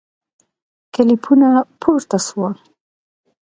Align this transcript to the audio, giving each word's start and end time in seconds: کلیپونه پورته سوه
کلیپونه 0.93 1.49
پورته 1.81 2.17
سوه 2.27 2.49